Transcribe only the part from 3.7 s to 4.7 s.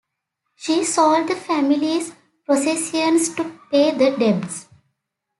the debts.